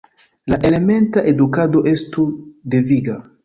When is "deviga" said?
2.77-3.23